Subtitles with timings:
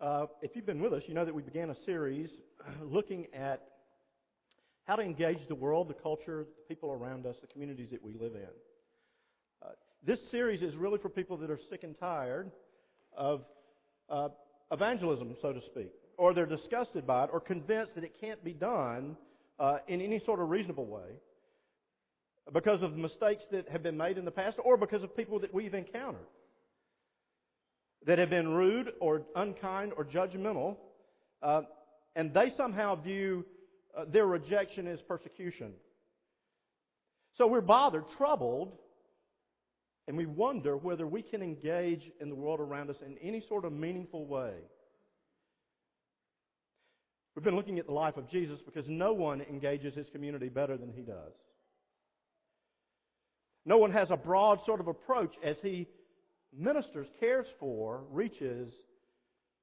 [0.00, 2.30] Uh, if you've been with us, you know that we began a series
[2.82, 3.62] looking at
[4.84, 8.12] how to engage the world, the culture, the people around us, the communities that we
[8.12, 8.48] live in.
[9.60, 9.70] Uh,
[10.06, 12.48] this series is really for people that are sick and tired
[13.16, 13.42] of
[14.08, 14.28] uh,
[14.70, 18.52] evangelism, so to speak, or they're disgusted by it, or convinced that it can't be
[18.52, 19.16] done
[19.58, 21.10] uh, in any sort of reasonable way
[22.52, 25.52] because of mistakes that have been made in the past, or because of people that
[25.52, 26.24] we've encountered
[28.08, 30.76] that have been rude or unkind or judgmental,
[31.42, 31.60] uh,
[32.16, 33.44] and they somehow view
[33.96, 35.72] uh, their rejection as persecution.
[37.36, 38.72] So we're bothered, troubled,
[40.06, 43.66] and we wonder whether we can engage in the world around us in any sort
[43.66, 44.54] of meaningful way.
[47.36, 50.78] We've been looking at the life of Jesus because no one engages his community better
[50.78, 51.34] than he does.
[53.66, 55.88] No one has a broad sort of approach as he
[56.56, 58.70] ministers, cares for, reaches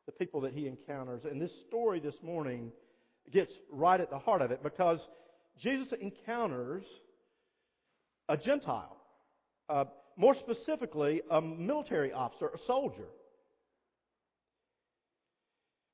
[0.05, 1.22] the people that he encounters.
[1.30, 2.72] And this story this morning
[3.31, 5.00] gets right at the heart of it because
[5.61, 6.83] Jesus encounters
[8.30, 8.97] a Gentile,
[9.69, 9.86] uh,
[10.17, 13.08] more specifically, a military officer, a soldier.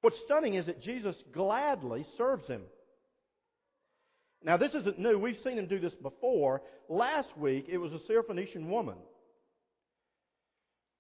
[0.02, 2.62] What's stunning is that Jesus gladly serves him.
[4.44, 5.20] Now, this isn't new.
[5.20, 6.64] We've seen him do this before.
[6.90, 8.96] Last week, it was a Syrophoenician woman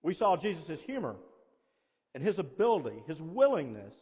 [0.03, 1.15] we saw Jesus' humor
[2.13, 3.93] and his ability, his willingness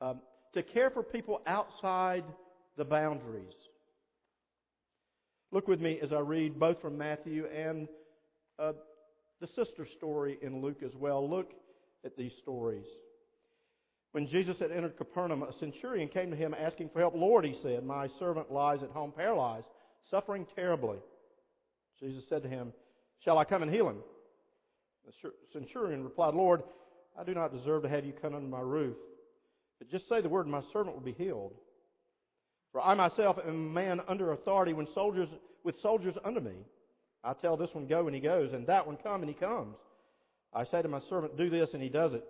[0.00, 0.20] um,
[0.54, 2.24] to care for people outside
[2.76, 3.54] the boundaries.
[5.52, 7.88] Look with me as I read both from Matthew and
[8.58, 8.72] uh,
[9.40, 11.28] the sister story in Luke as well.
[11.28, 11.52] Look
[12.04, 12.86] at these stories.
[14.12, 17.14] When Jesus had entered Capernaum, a centurion came to him asking for help.
[17.14, 19.66] Lord, he said, my servant lies at home paralyzed,
[20.10, 20.98] suffering terribly.
[22.00, 22.72] Jesus said to him,
[23.24, 23.98] Shall I come and heal him?
[25.06, 26.62] The centurion replied, Lord,
[27.18, 28.96] I do not deserve to have you come under my roof,
[29.78, 31.54] but just say the word and my servant will be healed.
[32.72, 35.28] For I myself am a man under authority when soldiers,
[35.64, 36.56] with soldiers under me.
[37.24, 39.76] I tell this one go and he goes, and that one come and he comes.
[40.52, 42.24] I say to my servant, do this and he does it.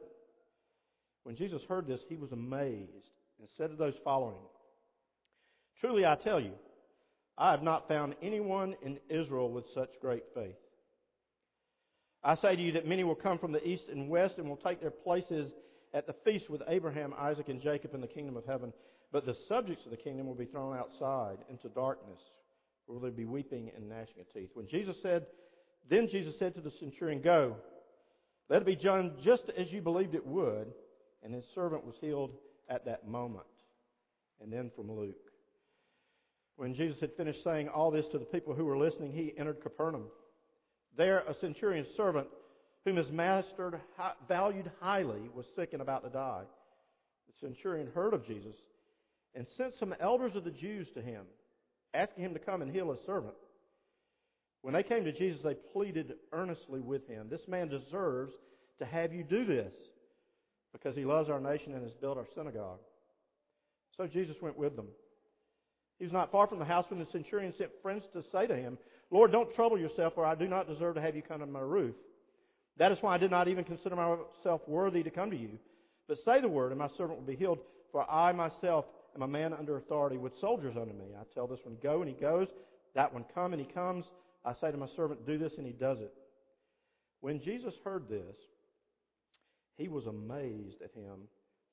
[1.24, 4.36] When Jesus heard this, he was amazed and said to those following,
[5.80, 6.52] Truly I tell you,
[7.36, 10.56] I have not found anyone in Israel with such great faith.
[12.24, 14.56] I say to you that many will come from the east and west and will
[14.56, 15.52] take their places
[15.94, 18.72] at the feast with Abraham, Isaac, and Jacob in the kingdom of heaven.
[19.12, 22.18] But the subjects of the kingdom will be thrown outside into darkness,
[22.86, 24.50] where there will be weeping and gnashing of teeth.
[24.54, 25.26] When Jesus said,
[25.88, 27.56] then Jesus said to the centurion, Go,
[28.48, 30.72] let it be done just as you believed it would.
[31.22, 32.32] And his servant was healed
[32.68, 33.46] at that moment.
[34.42, 35.16] And then from Luke.
[36.56, 39.62] When Jesus had finished saying all this to the people who were listening, he entered
[39.62, 40.04] Capernaum.
[40.96, 42.28] There, a centurion's servant,
[42.84, 43.80] whom his master
[44.28, 46.44] valued highly, was sick and about to die.
[47.26, 48.54] The centurion heard of Jesus
[49.34, 51.24] and sent some elders of the Jews to him,
[51.92, 53.34] asking him to come and heal his servant.
[54.62, 58.32] When they came to Jesus, they pleaded earnestly with him, This man deserves
[58.78, 59.72] to have you do this,
[60.72, 62.80] because he loves our nation and has built our synagogue.
[63.96, 64.88] So Jesus went with them.
[65.98, 68.56] He was not far from the house when the centurion sent friends to say to
[68.56, 68.76] him,
[69.10, 71.60] Lord, don't trouble yourself, for I do not deserve to have you come under my
[71.60, 71.94] roof.
[72.78, 75.58] That is why I did not even consider myself worthy to come to you.
[76.08, 77.58] But say the word, and my servant will be healed,
[77.92, 78.84] for I myself
[79.14, 81.06] am a man under authority with soldiers under me.
[81.18, 82.48] I tell this one, go, and he goes.
[82.94, 84.04] That one, come, and he comes.
[84.44, 86.12] I say to my servant, do this, and he does it.
[87.20, 88.36] When Jesus heard this,
[89.76, 91.28] he was amazed at him.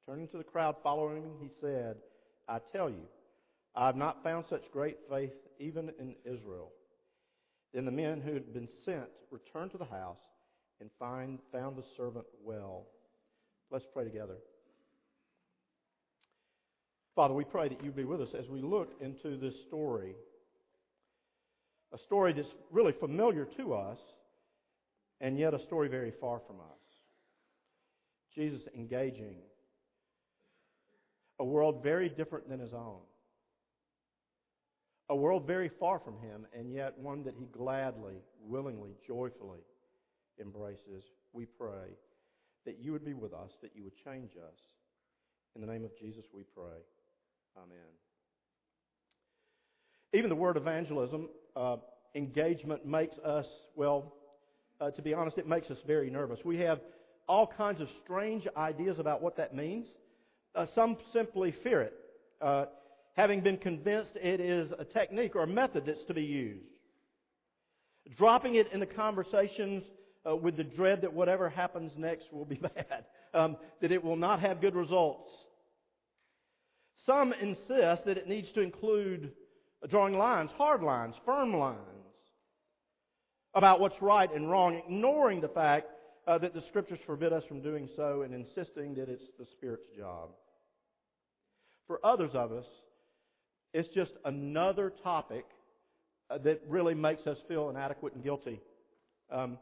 [0.08, 1.96] Turning to the crowd following him, he said,
[2.48, 3.04] I tell you,
[3.76, 6.72] I have not found such great faith even in Israel.
[7.74, 10.20] Then the men who had been sent returned to the house
[10.80, 12.86] and find, found the servant well.
[13.72, 14.38] Let's pray together.
[17.16, 20.16] Father, we pray that you be with us as we look into this story.
[21.94, 24.00] A story that's really familiar to us,
[25.22, 26.66] and yet a story very far from us.
[28.36, 29.36] Jesus engaging
[31.40, 33.00] a world very different than his own
[35.10, 39.60] a world very far from him, and yet one that he gladly, willingly, joyfully
[40.40, 41.04] embraces.
[41.34, 41.98] We pray
[42.66, 44.60] that you would be with us, that you would change us.
[45.56, 46.80] In the name of Jesus, we pray.
[47.58, 47.78] Amen.
[50.14, 51.78] Even the word evangelism, uh,
[52.16, 53.46] engagement, makes us,
[53.76, 54.14] well,
[54.80, 56.40] uh, to be honest, it makes us very nervous.
[56.46, 56.80] We have
[57.28, 59.88] all kinds of strange ideas about what that means.
[60.56, 61.94] Uh, some simply fear it.
[63.14, 66.66] Having been convinced it is a technique or a method that's to be used.
[68.18, 69.84] Dropping it in the conversations
[70.28, 74.16] uh, with the dread that whatever happens next will be bad, um, that it will
[74.16, 75.32] not have good results.
[77.06, 79.32] Some insist that it needs to include
[79.90, 81.78] drawing lines, hard lines, firm lines,
[83.54, 85.88] about what's right and wrong, ignoring the fact
[86.28, 89.86] uh, that the Scriptures forbid us from doing so and insisting that it's the Spirit's
[89.98, 90.30] job.
[91.88, 92.66] For others of us,
[93.74, 95.46] it's just another topic
[96.30, 98.62] uh, that really makes us feel inadequate and guilty.
[99.32, 99.58] Um,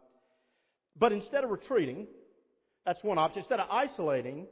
[1.00, 2.08] but instead of retreating,
[2.86, 3.40] that's one option.
[3.40, 4.48] Instead of isolating,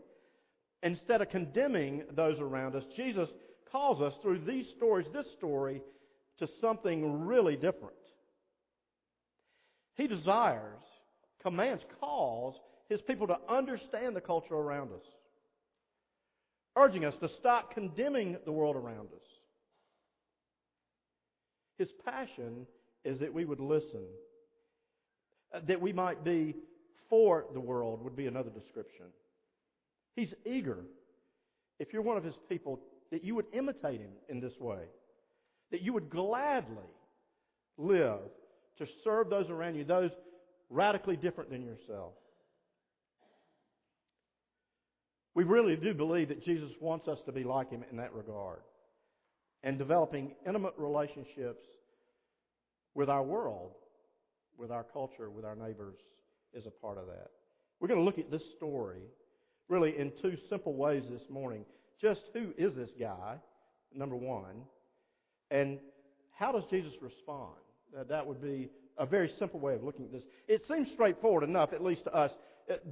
[0.84, 3.30] instead of condemning those around us, Jesus
[3.72, 5.82] calls us through these stories, this story,
[6.40, 7.94] to something really different.
[9.96, 10.82] He desires,
[11.44, 12.56] commands, calls
[12.88, 15.06] his people to understand the culture around us,
[16.78, 19.29] urging us to stop condemning the world around us.
[21.80, 22.68] His passion
[23.04, 24.06] is that we would listen
[25.54, 26.54] uh, that we might be
[27.10, 29.06] for the world would be another description.
[30.16, 30.78] He's eager,
[31.80, 32.80] if you're one of his people,
[33.12, 34.84] that you would imitate him in this way,
[35.72, 36.92] that you would gladly
[37.78, 38.20] live
[38.78, 40.12] to serve those around you, those
[40.70, 42.14] radically different than yourself.
[45.34, 48.60] We really do believe that Jesus wants us to be like him in that regard.
[49.64, 51.64] And developing intimate relationships
[52.96, 53.72] with our world
[54.60, 55.96] with our culture, with our neighbors,
[56.54, 57.30] is a part of that.
[57.80, 59.00] We're going to look at this story
[59.70, 61.64] really in two simple ways this morning.
[62.02, 63.38] Just who is this guy,
[63.96, 64.64] number one,
[65.50, 65.80] and
[66.38, 67.56] how does Jesus respond?
[68.10, 70.24] That would be a very simple way of looking at this.
[70.48, 72.32] It seems straightforward enough, at least to us.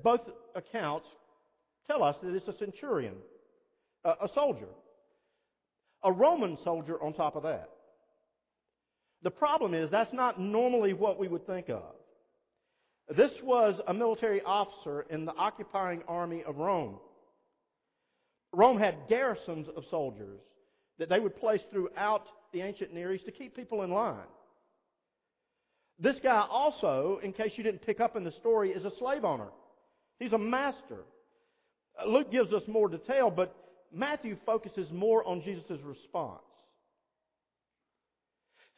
[0.03, 0.21] Both
[0.55, 1.07] accounts
[1.85, 3.15] tell us that it's a centurion,
[4.03, 4.69] a soldier,
[6.03, 7.69] a Roman soldier on top of that.
[9.23, 11.83] The problem is that's not normally what we would think of.
[13.15, 16.99] This was a military officer in the occupying army of Rome.
[18.53, 20.39] Rome had garrisons of soldiers
[20.99, 24.27] that they would place throughout the ancient Near East to keep people in line.
[25.99, 29.25] This guy also, in case you didn't pick up in the story, is a slave
[29.25, 29.49] owner.
[30.19, 31.05] He's a master.
[32.05, 33.55] Luke gives us more detail, but
[33.93, 36.41] Matthew focuses more on Jesus' response.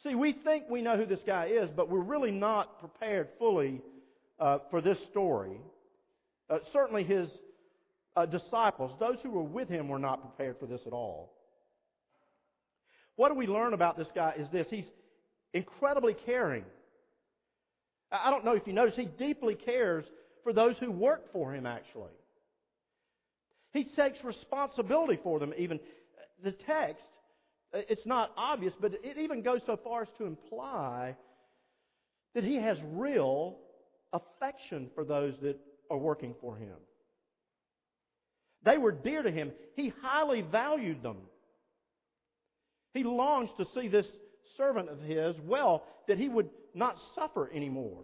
[0.03, 3.81] See, we think we know who this guy is, but we're really not prepared fully
[4.39, 5.59] uh, for this story.
[6.49, 7.29] Uh, certainly, his
[8.15, 11.33] uh, disciples, those who were with him, were not prepared for this at all.
[13.17, 14.85] What do we learn about this guy is this he's
[15.53, 16.63] incredibly caring.
[18.11, 20.05] I don't know if you notice, he deeply cares
[20.43, 22.13] for those who work for him, actually.
[23.73, 25.79] He takes responsibility for them, even.
[26.43, 27.03] The text
[27.73, 31.15] uh, it's not obvious, but it even goes so far as to imply
[32.33, 33.57] that he has real
[34.13, 36.75] affection for those that are working for him.
[38.63, 39.51] They were dear to him.
[39.75, 41.17] He highly valued them.
[42.93, 44.07] He longs to see this
[44.57, 48.01] servant of his well, that he would not suffer anymore.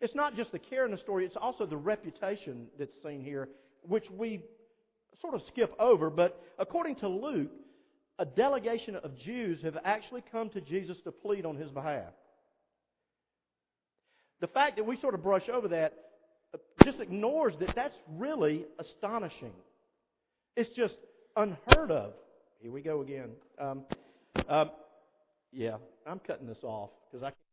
[0.00, 3.48] It's not just the care in the story, it's also the reputation that's seen here,
[3.82, 4.42] which we
[5.20, 7.50] sort of skip over, but according to Luke,
[8.18, 12.12] a delegation of Jews have actually come to Jesus to plead on his behalf.
[14.40, 15.94] The fact that we sort of brush over that
[16.84, 19.52] just ignores that that's really astonishing.
[20.56, 20.94] It's just
[21.36, 22.14] unheard of.
[22.60, 23.30] Here we go again.
[23.58, 23.82] Um,
[24.48, 24.70] um,
[25.52, 27.49] yeah, I'm cutting this off because I.